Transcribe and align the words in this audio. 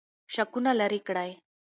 شکونه 0.33 0.71
لرې 0.79 0.99
کړئ. 1.07 1.31